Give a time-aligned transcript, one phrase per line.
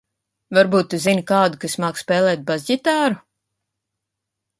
[0.57, 3.21] Varbūt tu zini kādu, kas māk spēlēt basģtāru?